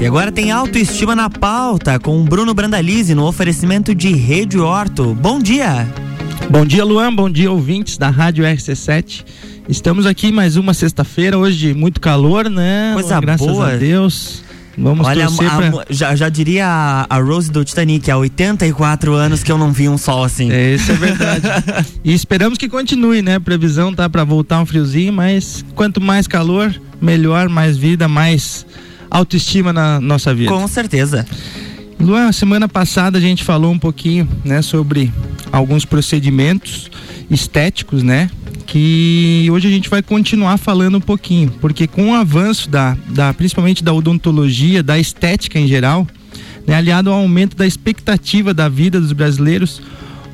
[0.00, 5.14] E agora tem autoestima na pauta com Bruno Brandalize no oferecimento de Rede Horto.
[5.14, 5.86] Bom dia!
[6.48, 7.14] Bom dia, Luan.
[7.14, 9.24] Bom dia, ouvintes da Rádio RC7.
[9.68, 12.92] Estamos aqui mais uma sexta-feira, hoje muito calor, né?
[12.94, 13.72] Coisa Luan, Graças boa.
[13.72, 14.42] a Deus.
[14.76, 15.84] Vamos Olha, a- pra...
[15.90, 19.88] já, já diria a, a Rose do Titanic, há 84 anos que eu não vi
[19.88, 20.50] um sol assim.
[20.50, 21.46] É, isso é verdade.
[22.02, 23.38] e esperamos que continue, né?
[23.38, 28.64] Previsão tá para voltar um friozinho, mas quanto mais calor, melhor, mais vida, mais
[29.10, 30.52] autoestima na nossa vida.
[30.52, 31.26] Com certeza.
[31.98, 35.12] Luan, semana passada a gente falou um pouquinho, né, sobre
[35.52, 36.90] alguns procedimentos
[37.30, 38.30] estéticos, né?
[38.66, 43.34] Que hoje a gente vai continuar falando um pouquinho, porque com o avanço da, da
[43.34, 46.06] principalmente da odontologia, da estética em geral,
[46.66, 49.82] né, aliado ao aumento da expectativa da vida dos brasileiros,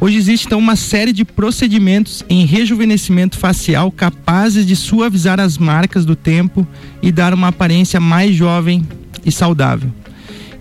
[0.00, 6.05] hoje existe então uma série de procedimentos em rejuvenescimento facial capazes de suavizar as marcas
[6.05, 6.66] do tempo
[7.02, 8.86] e dar uma aparência mais jovem
[9.24, 9.92] e saudável.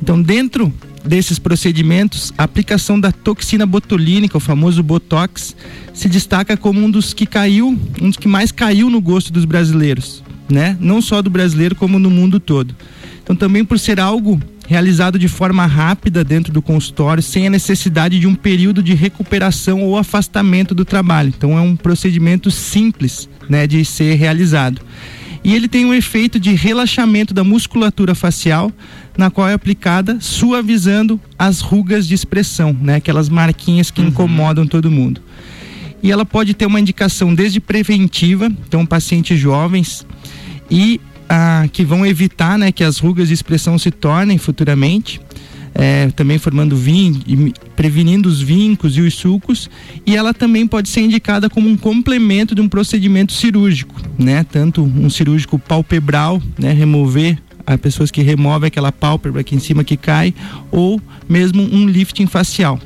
[0.01, 0.73] Então, dentro
[1.05, 5.55] desses procedimentos, a aplicação da toxina botulínica, o famoso Botox,
[5.93, 9.45] se destaca como um dos que caiu, um dos que mais caiu no gosto dos
[9.45, 10.75] brasileiros, né?
[10.79, 12.75] Não só do brasileiro, como no mundo todo.
[13.23, 18.19] Então, também por ser algo realizado de forma rápida dentro do consultório, sem a necessidade
[18.19, 21.33] de um período de recuperação ou afastamento do trabalho.
[21.35, 24.81] Então, é um procedimento simples, né, de ser realizado.
[25.43, 28.71] E ele tem um efeito de relaxamento da musculatura facial,
[29.15, 32.95] na qual é aplicada suavizando as rugas de expressão, né?
[32.95, 35.21] Aquelas marquinhas que incomodam todo mundo.
[36.01, 40.03] E ela pode ter uma indicação desde preventiva, então pacientes jovens
[40.69, 40.99] e
[41.71, 45.19] que vão evitar, né, que as rugas de expressão se tornem futuramente,
[45.73, 49.69] é, também formando vin prevenindo os vincos e os sulcos,
[50.05, 54.45] e ela também pode ser indicada como um complemento de um procedimento cirúrgico, né?
[54.49, 59.83] Tanto um cirúrgico palpebral, né, remover a pessoas que removem aquela pálpebra aqui em cima
[59.83, 60.33] que cai,
[60.71, 62.79] ou mesmo um lifting facial.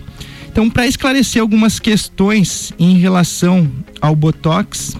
[0.51, 3.69] Então, para esclarecer algumas questões em relação
[4.01, 4.97] ao botox,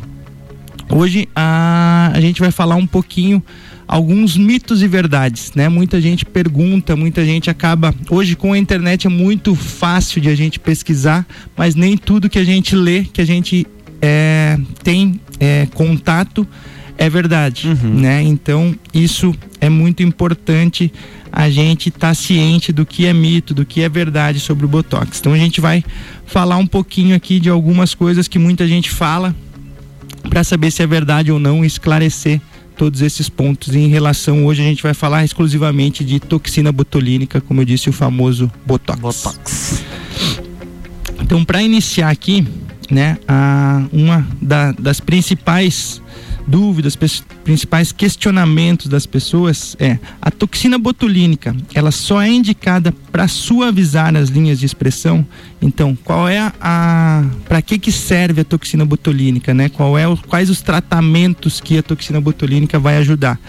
[0.92, 3.44] Hoje a, a gente vai falar um pouquinho
[3.88, 5.70] alguns mitos e verdades, né?
[5.70, 7.94] Muita gente pergunta, muita gente acaba.
[8.10, 12.40] Hoje com a internet é muito fácil de a gente pesquisar, mas nem tudo que
[12.40, 13.68] a gente lê, que a gente
[14.02, 16.48] é, tem é, contato
[16.98, 18.22] é verdade, né?
[18.22, 20.92] Então isso é muito importante
[21.32, 25.20] a gente estar ciente do que é mito, do que é verdade sobre o botox.
[25.20, 25.84] Então a gente vai
[26.26, 29.34] falar um pouquinho aqui de algumas coisas que muita gente fala
[30.30, 32.42] para saber se é verdade ou não e esclarecer
[32.78, 37.60] todos esses pontos em relação hoje a gente vai falar exclusivamente de toxina botulínica, como
[37.62, 39.00] eu disse, o famoso botox.
[39.02, 39.84] Botox.
[41.22, 42.48] Então, para iniciar aqui,
[42.90, 46.02] né, a, uma da- das principais
[46.48, 46.96] dúvidas,
[47.44, 54.30] principais questionamentos das pessoas é a toxina botulínica, ela só é indicada para suavizar as
[54.30, 55.26] linhas de expressão.
[55.62, 59.70] Então, qual é a, para que que serve a toxina botulínica, né?
[59.70, 63.40] Qual é o, quais os tratamentos que a toxina botulínica vai ajudar?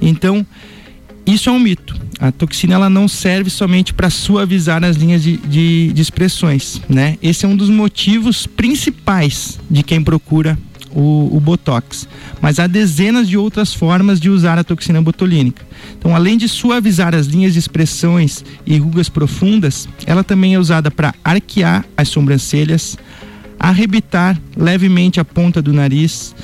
[0.00, 0.46] Então,
[1.26, 1.94] isso é um mito.
[2.18, 7.16] A toxina ela não serve somente para suavizar as linhas de, de, de expressões, né?
[7.22, 10.58] Esse é um dos motivos principais de quem procura
[10.92, 12.08] o, o botox.
[12.40, 15.64] Mas há dezenas de outras formas de usar a toxina botulínica.
[15.98, 20.90] Então, além de suavizar as linhas de expressões e rugas profundas, ela também é usada
[20.90, 22.96] para arquear as sobrancelhas,
[23.58, 26.34] arrebitar levemente a ponta do nariz,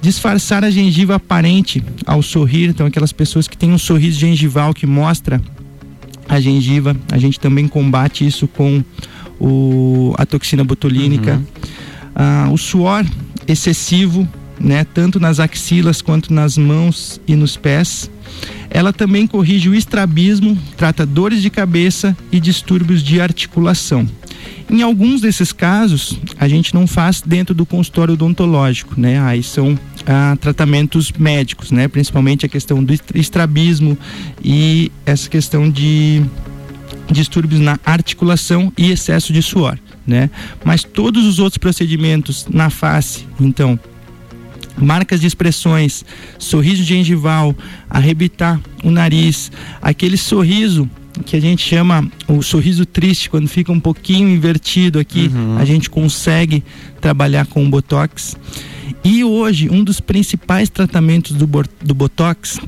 [0.00, 4.86] disfarçar a gengiva aparente ao sorrir, então aquelas pessoas que têm um sorriso gengival que
[4.86, 5.40] mostra
[6.28, 8.82] a gengiva, a gente também combate isso com
[9.38, 11.40] o, a toxina botulínica.
[12.14, 13.04] Ah, o suor
[13.46, 14.28] excessivo,
[14.60, 18.10] né, tanto nas axilas quanto nas mãos e nos pés.
[18.70, 24.08] Ela também corrige o estrabismo, trata dores de cabeça e distúrbios de articulação.
[24.70, 29.20] Em alguns desses casos, a gente não faz dentro do consultório odontológico, né?
[29.20, 31.88] Aí são ah, tratamentos médicos, né?
[31.88, 33.98] Principalmente a questão do estra- estrabismo
[34.42, 36.22] e essa questão de
[37.12, 40.30] distúrbios na articulação e excesso de suor, né?
[40.64, 43.78] Mas todos os outros procedimentos na face, então,
[44.76, 46.04] marcas de expressões,
[46.38, 47.54] sorriso gengival,
[47.88, 50.88] arrebitar o nariz, aquele sorriso
[51.26, 55.90] que a gente chama o sorriso triste, quando fica um pouquinho invertido aqui, a gente
[55.90, 56.64] consegue
[57.00, 58.36] trabalhar com o botox.
[59.04, 61.46] E hoje, um dos principais tratamentos do,
[61.82, 62.58] do botox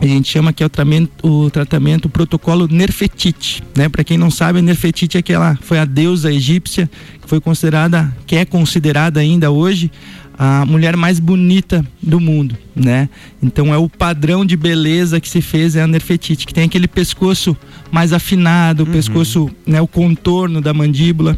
[0.00, 3.88] a gente chama que é o tratamento, o tratamento o protocolo Nerfetite, né?
[3.88, 6.88] Para quem não sabe, a Nerfetite é aquela foi a deusa egípcia
[7.20, 9.90] que foi considerada, que é considerada ainda hoje
[10.38, 13.08] a mulher mais bonita do mundo, né?
[13.42, 16.86] Então é o padrão de beleza que se fez é a Nerfetiti, que tem aquele
[16.86, 17.56] pescoço
[17.90, 18.92] mais afinado, o uhum.
[18.92, 21.36] pescoço, né, o contorno da mandíbula.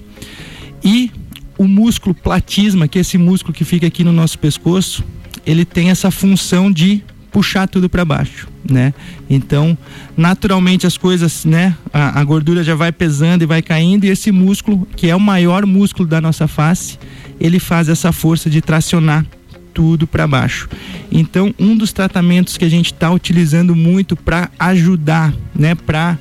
[0.85, 1.11] E
[1.57, 5.03] o músculo platisma, que é esse músculo que fica aqui no nosso pescoço,
[5.47, 8.93] ele tem essa função de puxar tudo para baixo, né?
[9.29, 9.77] Então,
[10.17, 11.77] naturalmente as coisas, né?
[11.93, 15.21] A, a, gordura já vai pesando e vai caindo e esse músculo, que é o
[15.21, 16.99] maior músculo da nossa face,
[17.41, 19.25] ele faz essa força de tracionar
[19.73, 20.69] tudo para baixo.
[21.11, 25.75] Então, um dos tratamentos que a gente está utilizando muito para ajudar, né?
[25.75, 26.19] Para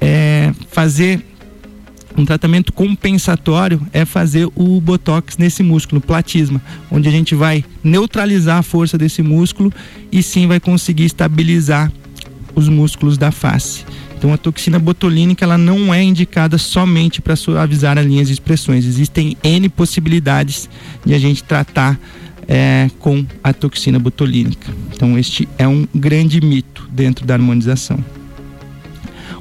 [0.00, 1.24] é, fazer
[2.16, 6.60] um tratamento compensatório é fazer o botox nesse músculo, platisma,
[6.90, 9.72] onde a gente vai neutralizar a força desse músculo
[10.10, 11.90] e sim vai conseguir estabilizar
[12.54, 13.84] os músculos da face.
[14.16, 18.84] Então a toxina botulínica ela não é indicada somente para suavizar as linhas de expressões.
[18.84, 20.68] Existem N possibilidades
[21.04, 21.98] de a gente tratar
[22.46, 24.72] é, com a toxina botulínica.
[24.94, 27.98] Então este é um grande mito dentro da harmonização.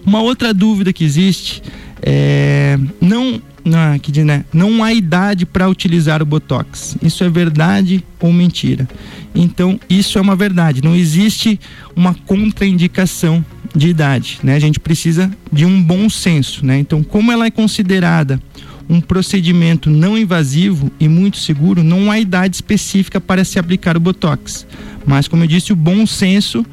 [0.03, 1.61] Uma outra dúvida que existe
[2.01, 6.97] é, não, não, que, né, não há idade para utilizar o Botox.
[7.01, 8.87] Isso é verdade ou mentira?
[9.33, 10.83] Então, isso é uma verdade.
[10.83, 11.59] Não existe
[11.95, 13.45] uma contraindicação
[13.75, 14.39] de idade.
[14.43, 14.55] Né?
[14.55, 16.65] A gente precisa de um bom senso.
[16.65, 16.79] Né?
[16.79, 18.41] Então, como ela é considerada
[18.89, 24.01] um procedimento não invasivo e muito seguro, não há idade específica para se aplicar o
[24.01, 24.65] Botox.
[25.05, 26.65] Mas, como eu disse, o bom senso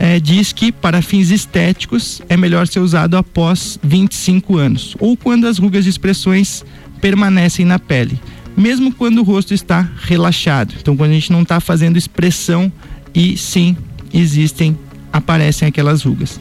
[0.00, 5.46] é, diz que para fins estéticos é melhor ser usado após 25 anos ou quando
[5.46, 6.64] as rugas de expressões
[7.02, 8.18] permanecem na pele,
[8.56, 10.74] mesmo quando o rosto está relaxado.
[10.80, 12.72] Então, quando a gente não está fazendo expressão
[13.14, 13.76] e sim
[14.12, 14.76] existem,
[15.12, 16.40] aparecem aquelas rugas.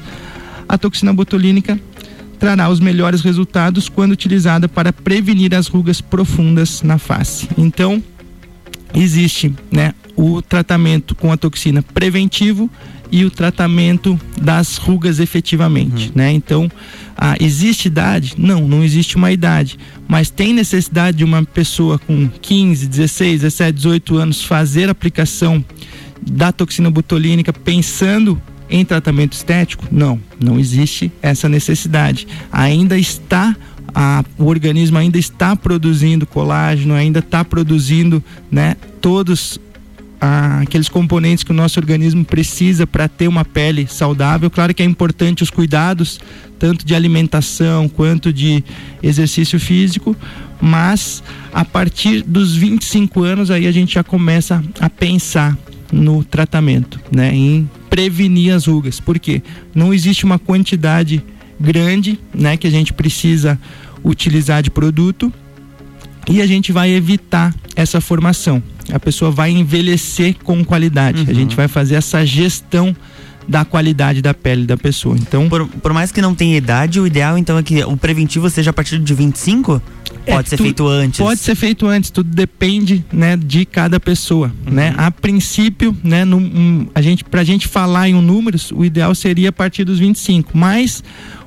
[0.68, 1.78] A toxina botulínica
[2.40, 7.50] trará os melhores resultados quando utilizada para prevenir as rugas profundas na face.
[7.58, 8.02] Então,
[8.94, 12.70] existe, né, o tratamento com a toxina preventivo
[13.12, 16.12] e o tratamento das rugas efetivamente, uhum.
[16.16, 16.32] né?
[16.32, 16.70] Então,
[17.18, 18.36] ah, existe idade?
[18.38, 23.76] Não, não existe uma idade, mas tem necessidade de uma pessoa com 15, 16, 17,
[23.76, 25.64] 18 anos fazer aplicação
[26.22, 28.40] da toxina botulínica pensando
[28.70, 29.86] em tratamento estético?
[29.92, 32.28] Não, não existe essa necessidade.
[32.52, 33.56] Ainda está
[33.94, 39.60] a, o organismo ainda está produzindo colágeno, ainda está produzindo, né, todos
[40.62, 44.50] aqueles componentes que o nosso organismo precisa para ter uma pele saudável.
[44.50, 46.20] Claro que é importante os cuidados,
[46.58, 48.64] tanto de alimentação quanto de
[49.02, 50.16] exercício físico,
[50.60, 55.58] mas a partir dos 25 anos aí a gente já começa a pensar
[55.92, 59.42] no tratamento, né, em prevenir as rugas, porque
[59.74, 61.24] não existe uma quantidade
[61.60, 63.60] grande, né, que a gente precisa
[64.04, 65.32] utilizar de produto
[66.30, 68.62] e a gente vai evitar essa formação
[68.92, 71.22] a pessoa vai envelhecer com qualidade.
[71.22, 71.30] Uhum.
[71.30, 72.96] A gente vai fazer essa gestão
[73.48, 75.16] da qualidade da pele da pessoa.
[75.18, 78.48] Então, por, por, mais que não tenha idade, o ideal então é que o preventivo
[78.48, 79.82] seja a partir de 25?
[80.24, 81.20] É, pode ser tu, feito antes.
[81.20, 84.74] Pode ser feito antes, tudo depende, né, de cada pessoa, uhum.
[84.74, 84.94] né?
[84.98, 89.16] A princípio, né, num, um, a gente pra gente falar em um números, o ideal
[89.16, 91.04] seria a partir dos 25, mas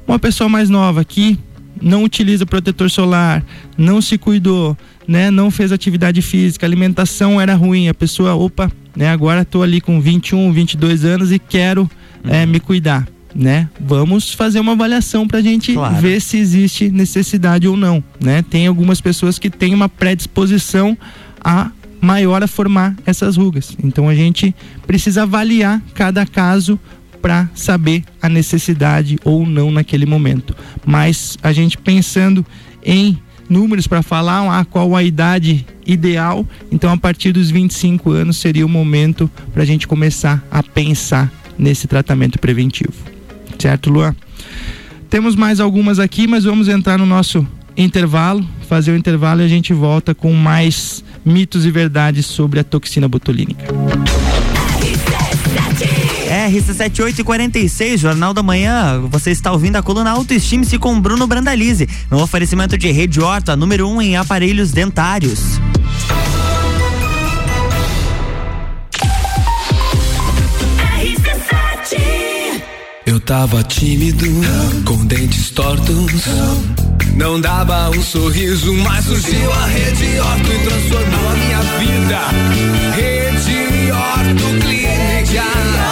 [0.06, 1.38] uma pessoa mais nova que
[1.80, 3.44] não utiliza protetor solar,
[3.76, 4.76] não se cuidou,
[5.06, 9.80] né, não fez atividade física, alimentação era ruim, a pessoa, opa, né, agora estou ali
[9.80, 11.90] com 21, 22 anos e quero
[12.24, 12.34] é, uhum.
[12.34, 13.68] é, me cuidar, né?
[13.80, 15.96] Vamos fazer uma avaliação para a gente claro.
[15.96, 18.42] ver se existe necessidade ou não, né?
[18.42, 20.96] Tem algumas pessoas que têm uma predisposição
[21.42, 23.76] a maior a formar essas rugas.
[23.82, 24.54] Então a gente
[24.86, 26.78] precisa avaliar cada caso
[27.22, 30.54] para saber a necessidade ou não naquele momento.
[30.84, 32.44] Mas a gente pensando
[32.84, 33.16] em
[33.48, 38.66] números para falar ah, qual a idade ideal, então a partir dos 25 anos seria
[38.66, 42.92] o momento para a gente começar a pensar nesse tratamento preventivo.
[43.58, 44.14] Certo, Luan?
[45.08, 49.48] Temos mais algumas aqui, mas vamos entrar no nosso intervalo, fazer o intervalo e a
[49.48, 53.66] gente volta com mais mitos e verdades sobre a toxina botulínica.
[56.32, 59.02] RC7846, Jornal da Manhã.
[59.10, 63.86] Você está ouvindo a coluna Autoestime-se com Bruno Brandalize, no oferecimento de Rede Horta, número
[63.86, 65.60] 1 um em aparelhos dentários.
[73.04, 74.24] Eu tava tímido,
[74.86, 76.24] com dentes tortos.
[77.14, 82.20] Não dava um sorriso, mas surgiu a Rede Horto e transformou a minha vida.
[82.96, 85.91] Rede Horto Clínica.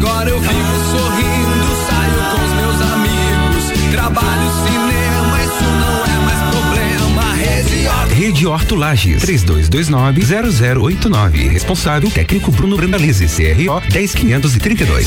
[0.00, 3.64] Agora eu vivo sorrindo, saio com os meus amigos.
[3.90, 7.34] Trabalho cinema, isso não é mais problema.
[7.34, 8.14] Rede Horta.
[8.14, 9.22] Rede Orto Lages.
[9.22, 11.50] 3229-0089.
[11.50, 15.06] Responsável técnico Bruno Brandalize, CRO 10532.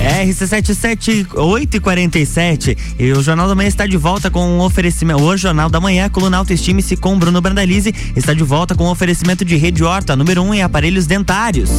[0.00, 2.76] RC77 8 e 47
[3.16, 5.22] o Jornal da Manhã está de volta com um oferecimento.
[5.22, 9.44] O Jornal da Manhã, coluna Autoestime-se com Bruno Brandalize, está de volta com um oferecimento
[9.44, 11.70] de Rede Horta, número 1 um em aparelhos dentários.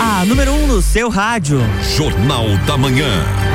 [0.00, 1.60] A número 1 um no seu rádio.
[1.96, 3.45] Jornal da Manhã.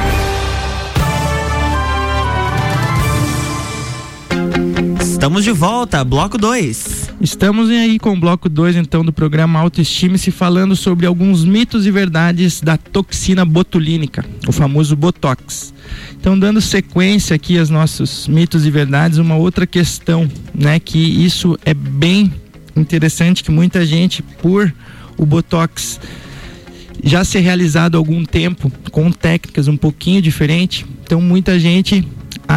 [5.22, 7.12] Estamos de volta, bloco 2.
[7.22, 11.92] Estamos aí com o bloco 2 então do programa Autoestime-se falando sobre alguns mitos e
[11.92, 15.76] verdades da toxina botulínica, o famoso Botox.
[16.20, 21.56] Então, dando sequência aqui aos nossos mitos e verdades, uma outra questão, né, que isso
[21.64, 22.34] é bem
[22.76, 24.74] interessante que muita gente por
[25.20, 26.00] o Botox
[27.04, 32.04] já ser realizado há algum tempo com técnicas um pouquinho diferentes, então muita gente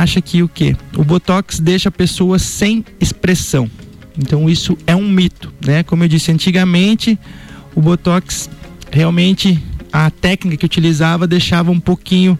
[0.03, 0.77] acha que o que?
[0.97, 3.71] O botox deixa a pessoa sem expressão.
[4.19, 5.83] Então isso é um mito, né?
[5.83, 7.19] Como eu disse antigamente,
[7.75, 8.49] o botox
[8.91, 12.39] realmente a técnica que utilizava deixava um pouquinho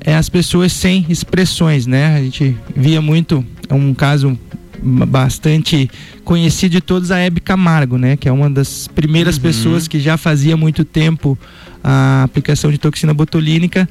[0.00, 2.16] é, as pessoas sem expressões, né?
[2.16, 4.38] A gente via muito é um caso
[4.82, 5.90] bastante
[6.24, 8.16] conhecido de todos a Hebe Camargo, né?
[8.16, 9.42] Que é uma das primeiras uhum.
[9.42, 11.38] pessoas que já fazia muito tempo
[11.82, 13.88] a aplicação de toxina botulínica,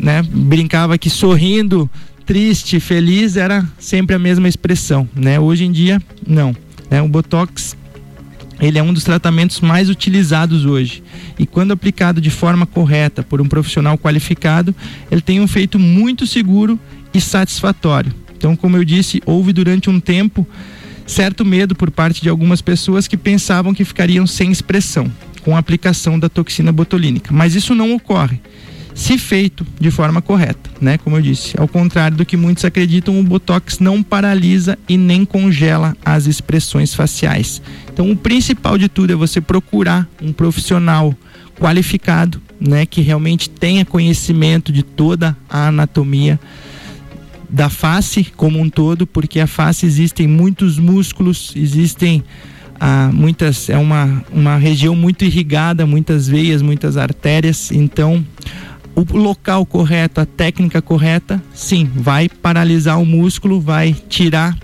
[0.00, 0.22] né?
[0.22, 1.90] Brincava que sorrindo
[2.24, 5.38] triste, feliz, era sempre a mesma expressão, né?
[5.38, 6.56] Hoje em dia, não.
[6.90, 7.02] Né?
[7.02, 7.76] O Botox,
[8.60, 11.02] ele é um dos tratamentos mais utilizados hoje.
[11.38, 14.74] E quando aplicado de forma correta por um profissional qualificado,
[15.10, 16.78] ele tem um efeito muito seguro
[17.12, 18.12] e satisfatório.
[18.36, 20.46] Então, como eu disse, houve durante um tempo
[21.06, 25.10] certo medo por parte de algumas pessoas que pensavam que ficariam sem expressão
[25.42, 27.32] com a aplicação da toxina botulínica.
[27.32, 28.40] Mas isso não ocorre
[28.94, 30.96] se feito de forma correta, né?
[30.98, 35.24] Como eu disse, ao contrário do que muitos acreditam, o botox não paralisa e nem
[35.24, 37.60] congela as expressões faciais.
[37.92, 41.12] Então, o principal de tudo é você procurar um profissional
[41.58, 46.38] qualificado, né, que realmente tenha conhecimento de toda a anatomia
[47.50, 52.22] da face como um todo, porque a face existem muitos músculos, existem
[52.80, 58.24] ah, muitas é uma, uma região muito irrigada, muitas veias, muitas artérias, então
[58.94, 64.56] o local correto, a técnica correta, sim, vai paralisar o músculo, vai tirar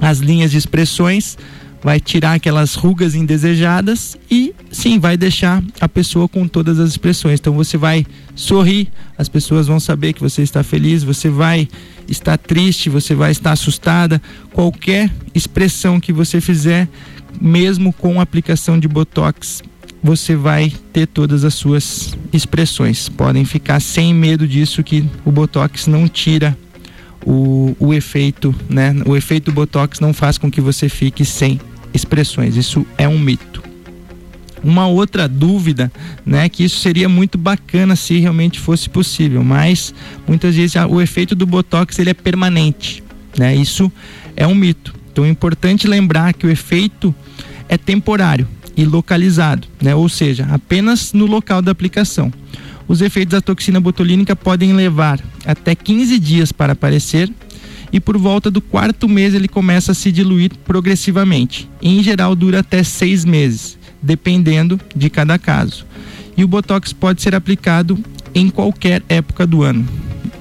[0.00, 1.38] as linhas de expressões,
[1.82, 7.38] vai tirar aquelas rugas indesejadas e sim, vai deixar a pessoa com todas as expressões.
[7.38, 8.04] Então você vai
[8.34, 11.68] sorrir, as pessoas vão saber que você está feliz, você vai
[12.08, 14.20] estar triste, você vai estar assustada,
[14.52, 16.88] qualquer expressão que você fizer,
[17.40, 19.62] mesmo com aplicação de botox
[20.02, 23.08] você vai ter todas as suas expressões.
[23.08, 26.56] Podem ficar sem medo disso que o botox não tira
[27.24, 28.94] o, o efeito, né?
[29.06, 31.60] O efeito botox não faz com que você fique sem
[31.92, 32.56] expressões.
[32.56, 33.62] Isso é um mito.
[34.62, 35.90] Uma outra dúvida,
[36.26, 39.94] né, que isso seria muito bacana se realmente fosse possível, mas
[40.26, 43.02] muitas vezes o efeito do botox ele é permanente,
[43.38, 43.54] né?
[43.54, 43.90] Isso
[44.36, 44.94] é um mito.
[45.12, 47.14] Então é importante lembrar que o efeito
[47.68, 48.46] é temporário
[48.76, 49.94] e localizado, né?
[49.94, 52.32] ou seja, apenas no local da aplicação.
[52.86, 57.30] Os efeitos da toxina botulínica podem levar até 15 dias para aparecer
[57.92, 61.68] e por volta do quarto mês ele começa a se diluir progressivamente.
[61.82, 65.86] Em geral, dura até seis meses, dependendo de cada caso.
[66.36, 67.98] E o botox pode ser aplicado
[68.34, 69.86] em qualquer época do ano,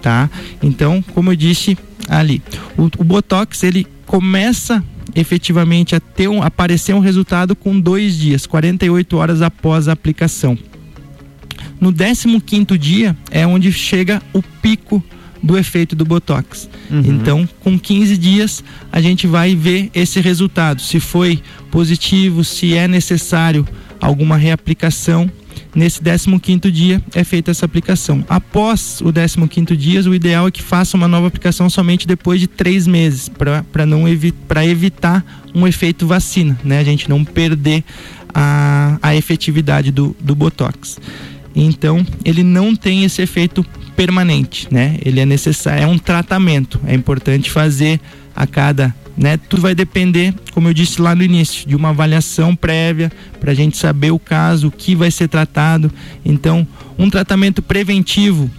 [0.01, 0.29] tá?
[0.61, 2.41] Então, como eu disse ali,
[2.77, 4.83] o, o botox ele começa
[5.17, 10.57] efetivamente a ter um, aparecer um resultado com dois dias, 48 horas após a aplicação.
[11.81, 15.03] No 15 dia é onde chega o pico
[15.41, 16.69] do efeito do Botox.
[16.89, 16.99] Uhum.
[16.99, 20.81] Então, com 15 dias, a gente vai ver esse resultado.
[20.81, 23.67] Se foi positivo, se é necessário
[23.99, 25.29] alguma reaplicação
[25.77, 28.25] Nesse 15 dia é feita essa aplicação.
[28.27, 29.11] Após o
[29.47, 33.29] 15 dia, o ideal é que faça uma nova aplicação somente depois de três meses,
[33.29, 34.33] para não evi
[34.65, 36.79] evitar um efeito vacina, né?
[36.79, 37.83] A gente não perder
[38.33, 40.99] a, a efetividade do, do Botox.
[41.55, 43.63] Então, ele não tem esse efeito
[43.95, 44.97] permanente, né?
[45.05, 46.81] Ele é necessário, é um tratamento.
[46.87, 48.01] É importante fazer
[48.35, 49.37] a cada né?
[49.37, 53.55] Tudo vai depender, como eu disse lá no início, de uma avaliação prévia para a
[53.55, 55.91] gente saber o caso, o que vai ser tratado.
[56.23, 58.49] Então, um tratamento preventivo,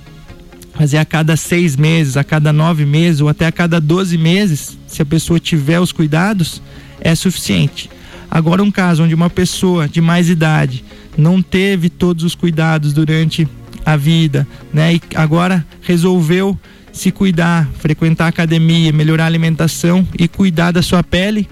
[0.75, 4.77] fazer a cada seis meses, a cada nove meses ou até a cada doze meses,
[4.87, 6.61] se a pessoa tiver os cuidados,
[7.01, 7.89] é suficiente.
[8.31, 10.85] Agora, um caso onde uma pessoa de mais idade
[11.17, 13.49] não teve todos os cuidados durante
[13.85, 14.95] a vida, né?
[14.95, 16.59] E agora resolveu
[16.99, 21.49] se cuidar, frequentar a academia, melhorar a alimentação e cuidar da sua pele,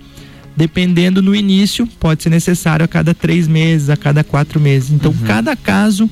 [0.57, 4.91] dependendo no início, pode ser necessário a cada três meses, a cada quatro meses.
[4.91, 5.27] Então, uhum.
[5.27, 6.09] cada caso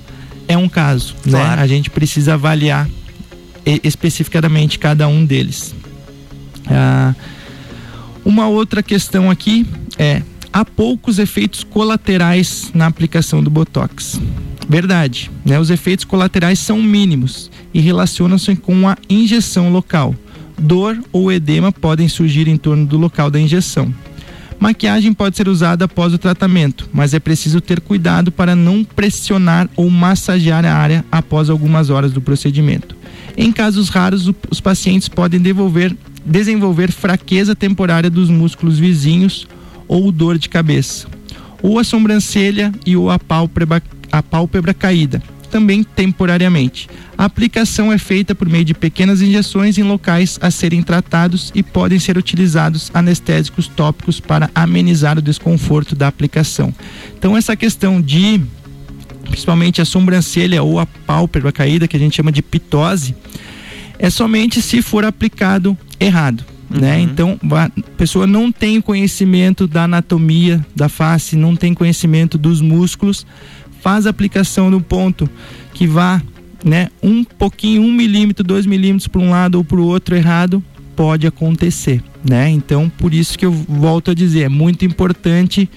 [0.47, 1.33] é um caso, né?
[1.33, 1.57] claro.
[1.57, 1.63] né?
[1.63, 2.89] A gente precisa avaliar
[3.83, 5.75] especificamente cada um deles.
[6.67, 7.15] Ah,
[8.25, 9.67] uma outra questão aqui
[9.99, 10.23] é:
[10.55, 14.21] há poucos efeitos colaterais na aplicação do Botox.
[14.69, 15.59] Verdade, né?
[15.59, 20.15] Os efeitos colaterais são mínimos e relacionam-se com a injeção local.
[20.57, 23.93] Dor ou edema podem surgir em torno do local da injeção.
[24.61, 29.69] Maquiagem pode ser usada após o tratamento, mas é preciso ter cuidado para não pressionar
[29.75, 32.97] ou massagear a área após algumas horas do procedimento.
[33.37, 35.43] Em casos raros, os pacientes podem
[36.25, 39.49] desenvolver fraqueza temporária dos músculos vizinhos
[39.89, 41.07] ou dor de cabeça,
[41.63, 46.89] ou a sobrancelha e ou a pálpebra, a pálpebra caída, também temporariamente.
[47.17, 51.63] A aplicação é feita por meio de pequenas injeções em locais a serem tratados e
[51.63, 56.75] podem ser utilizados anestésicos tópicos para amenizar o desconforto da aplicação.
[57.17, 58.41] Então essa questão de
[59.25, 63.15] principalmente a sobrancelha ou a pálpebra caída, que a gente chama de pitose,
[63.99, 66.45] é somente se for aplicado errado.
[66.81, 66.97] Né?
[66.97, 66.97] Uhum.
[66.97, 67.01] Né?
[67.01, 73.27] Então, a pessoa não tem conhecimento da anatomia da face, não tem conhecimento dos músculos,
[73.81, 75.29] faz a aplicação no ponto
[75.73, 76.23] que vá
[76.65, 80.63] né, um pouquinho, um milímetro, dois milímetros para um lado ou para o outro errado,
[80.97, 82.03] pode acontecer.
[82.29, 82.49] Né?
[82.49, 85.69] Então, por isso que eu volto a dizer, é muito importante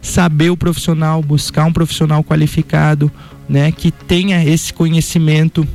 [0.00, 3.10] saber o profissional, buscar um profissional qualificado,
[3.48, 5.66] né, que tenha esse conhecimento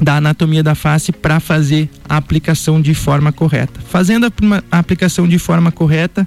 [0.00, 3.80] da anatomia da face para fazer a aplicação de forma correta.
[3.88, 4.26] Fazendo
[4.70, 6.26] a aplicação de forma correta,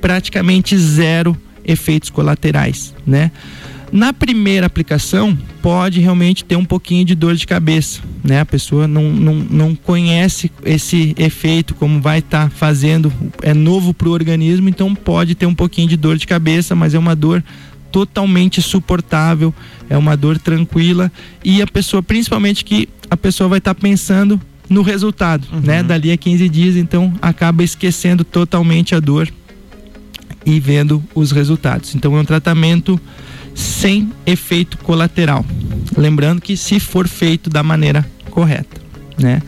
[0.00, 3.30] praticamente zero efeitos colaterais, né?
[3.92, 8.40] Na primeira aplicação, pode realmente ter um pouquinho de dor de cabeça, né?
[8.40, 13.94] A pessoa não, não, não conhece esse efeito, como vai estar tá fazendo, é novo
[13.94, 17.14] para o organismo, então pode ter um pouquinho de dor de cabeça, mas é uma
[17.14, 17.42] dor
[17.94, 19.54] totalmente suportável,
[19.88, 21.12] é uma dor tranquila
[21.44, 25.60] e a pessoa, principalmente que a pessoa vai estar tá pensando no resultado, uhum.
[25.60, 25.80] né?
[25.80, 29.28] Dali a 15 dias, então acaba esquecendo totalmente a dor
[30.44, 31.94] e vendo os resultados.
[31.94, 33.00] Então é um tratamento
[33.54, 35.46] sem efeito colateral.
[35.96, 38.80] Lembrando que se for feito da maneira correta,
[39.16, 39.40] né?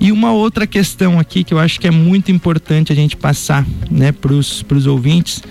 [0.00, 3.66] E uma outra questão aqui que eu acho que é muito importante a gente passar,
[3.90, 5.42] né, para os ouvintes,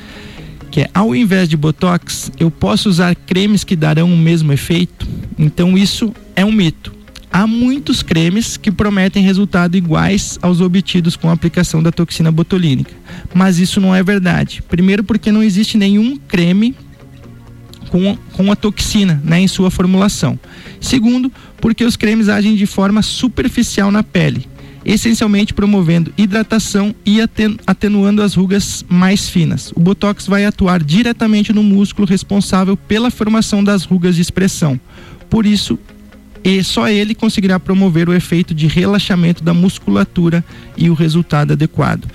[0.75, 5.07] que é ao invés de botox, eu posso usar cremes que darão o mesmo efeito.
[5.39, 6.93] Então isso é um mito.
[7.31, 12.91] Há muitos cremes que prometem resultados iguais aos obtidos com a aplicação da toxina botulínica,
[13.33, 14.61] mas isso não é verdade.
[14.67, 16.75] Primeiro porque não existe nenhum creme
[17.87, 20.37] com, com a toxina né, em sua formulação.
[20.81, 24.45] Segundo, porque os cremes agem de forma superficial na pele,
[24.85, 27.19] essencialmente promovendo hidratação e
[27.65, 29.71] atenuando as rugas mais finas.
[29.75, 34.79] O botox vai atuar diretamente no músculo responsável pela formação das rugas de expressão.
[35.29, 35.79] Por isso,
[36.43, 40.45] e só ele conseguirá promover o efeito de relaxamento da musculatura
[40.77, 42.07] e o resultado adequado.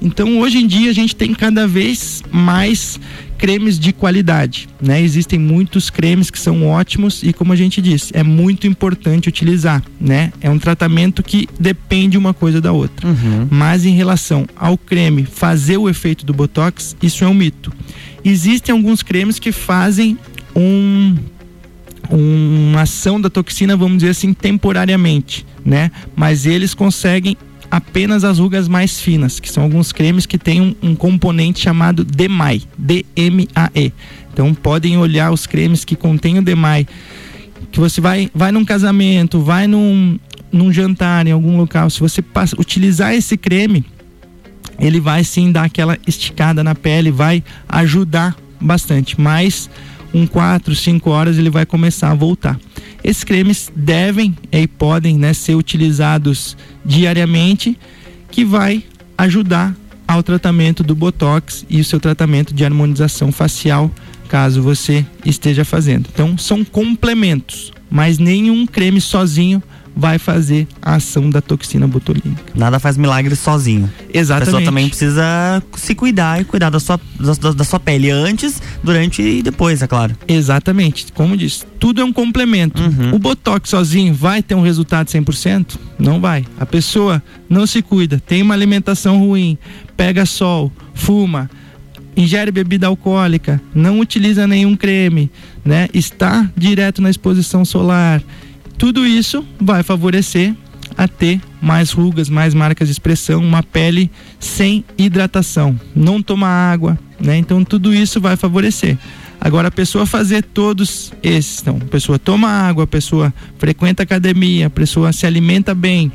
[0.00, 2.98] Então, hoje em dia, a gente tem cada vez mais
[3.38, 5.02] cremes de qualidade, né?
[5.02, 9.82] Existem muitos cremes que são ótimos e como a gente disse, é muito importante utilizar,
[10.00, 10.32] né?
[10.40, 13.06] É um tratamento que depende uma coisa da outra.
[13.06, 13.48] Uhum.
[13.50, 17.72] Mas em relação ao creme fazer o efeito do botox, isso é um mito.
[18.24, 20.16] Existem alguns cremes que fazem
[20.54, 21.14] um
[22.10, 25.90] uma ação da toxina, vamos dizer assim, temporariamente, né?
[26.14, 27.36] Mas eles conseguem
[27.74, 32.04] apenas as rugas mais finas, que são alguns cremes que têm um, um componente chamado
[32.04, 33.92] DMAE, D-M-A-E.
[34.32, 36.86] Então podem olhar os cremes que contêm o DMAE,
[37.72, 40.20] que você vai, vai num casamento, vai num,
[40.52, 43.84] num jantar em algum local, se você passa, utilizar esse creme,
[44.78, 49.68] ele vai sim dar aquela esticada na pele, vai ajudar bastante, mas
[50.14, 52.56] um 4, 5 horas ele vai começar a voltar.
[53.04, 57.78] Esses cremes devem e podem né, ser utilizados diariamente,
[58.30, 58.82] que vai
[59.18, 59.76] ajudar
[60.08, 63.90] ao tratamento do botox e o seu tratamento de harmonização facial,
[64.26, 66.08] caso você esteja fazendo.
[66.12, 69.62] Então, são complementos, mas nenhum creme sozinho
[69.96, 72.42] vai fazer a ação da toxina botulínica.
[72.54, 73.90] Nada faz milagre sozinho.
[74.12, 74.42] Exatamente.
[74.42, 78.60] A pessoa também precisa se cuidar e cuidar da sua, da, da sua pele antes,
[78.82, 80.16] durante e depois, é claro.
[80.26, 81.12] Exatamente.
[81.12, 82.82] Como disse, tudo é um complemento.
[82.82, 83.14] Uhum.
[83.14, 85.76] O botox sozinho vai ter um resultado 100%?
[85.98, 86.44] Não vai.
[86.58, 89.56] A pessoa não se cuida, tem uma alimentação ruim,
[89.96, 91.48] pega sol, fuma,
[92.16, 95.30] ingere bebida alcoólica, não utiliza nenhum creme,
[95.64, 95.88] né?
[95.92, 98.22] Está direto na exposição solar.
[98.78, 100.54] Tudo isso vai favorecer
[100.96, 106.98] a ter mais rugas, mais marcas de expressão, uma pele sem hidratação, não toma água,
[107.18, 107.36] né?
[107.36, 108.98] Então tudo isso vai favorecer.
[109.40, 114.68] Agora a pessoa fazer todos esses, então, a pessoa toma água, a pessoa frequenta academia,
[114.68, 116.10] a pessoa se alimenta bem,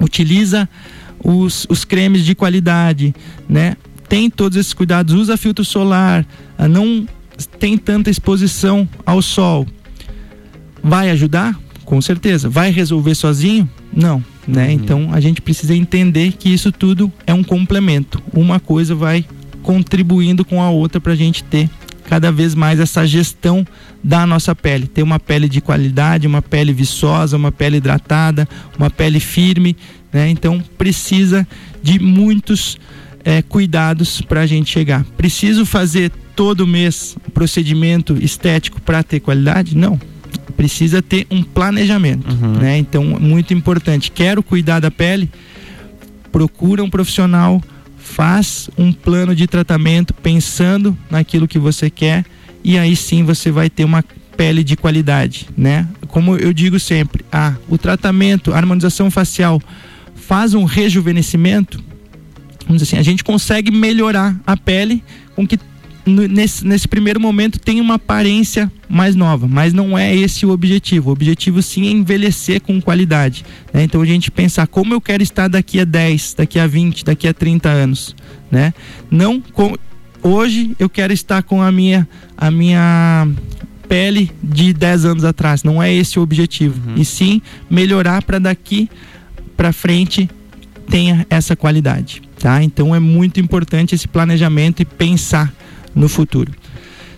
[0.00, 0.68] utiliza
[1.22, 3.14] os, os cremes de qualidade,
[3.48, 3.76] né?
[4.08, 6.24] Tem todos esses cuidados, usa filtro solar,
[6.70, 7.06] não
[7.58, 9.66] tem tanta exposição ao sol.
[10.82, 11.58] Vai ajudar?
[11.88, 12.50] Com certeza.
[12.50, 13.66] Vai resolver sozinho?
[13.90, 14.66] Não, né?
[14.66, 14.72] Uhum.
[14.72, 18.22] Então a gente precisa entender que isso tudo é um complemento.
[18.30, 19.24] Uma coisa vai
[19.62, 21.70] contribuindo com a outra para a gente ter
[22.04, 23.66] cada vez mais essa gestão
[24.04, 28.46] da nossa pele, ter uma pele de qualidade, uma pele viçosa, uma pele hidratada,
[28.78, 29.74] uma pele firme,
[30.12, 30.28] né?
[30.28, 31.48] Então precisa
[31.82, 32.78] de muitos
[33.24, 35.04] é, cuidados para a gente chegar.
[35.16, 39.74] Preciso fazer todo mês procedimento estético para ter qualidade?
[39.74, 39.98] Não.
[40.58, 42.52] Precisa ter um planejamento, uhum.
[42.58, 42.76] né?
[42.76, 44.10] Então muito importante.
[44.10, 45.30] Quero cuidar da pele?
[46.30, 47.62] Procura um profissional
[48.08, 52.24] faz um plano de tratamento pensando naquilo que você quer
[52.64, 54.02] e aí sim você vai ter uma
[54.36, 55.86] pele de qualidade, né?
[56.08, 59.60] Como eu digo sempre, ah, o tratamento, a harmonização facial
[60.14, 61.82] faz um rejuvenescimento,
[62.66, 65.02] vamos dizer assim, a gente consegue melhorar a pele
[65.34, 65.58] com que
[66.08, 71.10] nesse, nesse primeiro momento tem uma aparência mais nova, mas não é esse o objetivo.
[71.10, 73.44] O objetivo sim é envelhecer com qualidade.
[73.72, 73.84] Né?
[73.84, 77.28] Então a gente pensar como eu quero estar daqui a 10, daqui a 20, daqui
[77.28, 78.16] a 30 anos.
[78.50, 78.72] Né?
[79.10, 79.76] Não com,
[80.22, 83.28] hoje eu quero estar com a minha, a minha
[83.88, 85.62] pele de 10 anos atrás.
[85.62, 86.90] Não é esse o objetivo.
[86.90, 86.96] Uhum.
[86.96, 88.88] E sim melhorar para daqui
[89.56, 90.30] para frente
[90.88, 92.22] tenha essa qualidade.
[92.38, 92.62] Tá?
[92.62, 95.52] Então é muito importante esse planejamento e pensar
[95.94, 96.52] no futuro.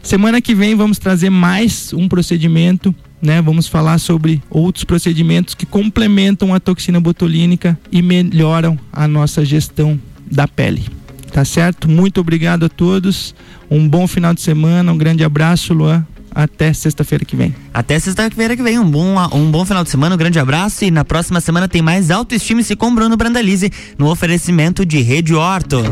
[0.02, 3.42] Semana que vem vamos trazer mais um procedimento, né?
[3.42, 10.00] Vamos falar sobre outros procedimentos que complementam a toxina botulínica e melhoram a nossa gestão
[10.30, 10.84] da pele.
[11.30, 11.88] Tá certo?
[11.88, 13.34] Muito obrigado a todos.
[13.70, 16.04] Um bom final de semana, um grande abraço, Luan.
[16.32, 17.54] Até sexta-feira que vem.
[17.74, 18.78] Até sexta-feira que vem.
[18.78, 20.84] Um bom, um bom final de semana, um grande abraço.
[20.84, 25.82] E na próxima semana tem mais autoestima-se com Bruno Brandalize no oferecimento de Rede Horto.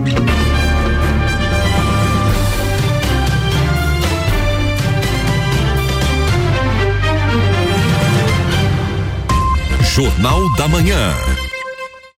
[9.99, 11.58] Jornal da Manhã.